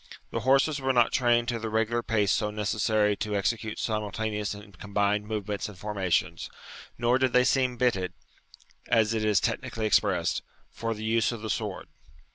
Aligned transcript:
The 0.31 0.39
horses 0.39 0.81
were 0.81 0.93
not 0.93 1.11
trained 1.13 1.47
to 1.49 1.59
the 1.59 1.69
regular 1.69 2.01
pace 2.01 2.31
so 2.31 2.49
necessary 2.49 3.15
to 3.17 3.35
execute 3.35 3.77
simultaneous 3.77 4.55
and 4.55 4.75
combined 4.79 5.27
movements 5.27 5.69
and 5.69 5.77
formations; 5.77 6.49
nor 6.97 7.19
did 7.19 7.33
they 7.33 7.43
seem 7.43 7.77
bitted 7.77 8.11
(as 8.87 9.13
it 9.13 9.23
is 9.23 9.39
technically 9.39 9.85
expressed) 9.85 10.41
for 10.71 10.95
the 10.95 11.05
use 11.05 11.31
of 11.31 11.43
the 11.43 11.51
sword. 11.51 11.87